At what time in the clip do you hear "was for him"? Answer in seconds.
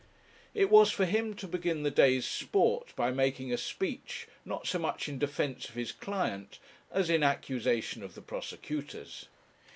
0.71-1.35